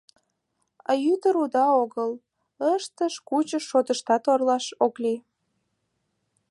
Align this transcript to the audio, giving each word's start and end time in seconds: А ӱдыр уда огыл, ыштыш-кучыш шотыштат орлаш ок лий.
А 0.89 0.91
ӱдыр 1.13 1.35
уда 1.43 1.65
огыл, 1.81 2.11
ыштыш-кучыш 2.73 3.63
шотыштат 3.69 4.23
орлаш 4.33 4.65
ок 4.85 4.95
лий. 5.03 5.19